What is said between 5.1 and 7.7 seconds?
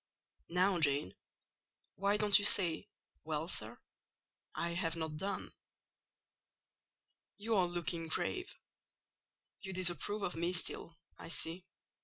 done. You are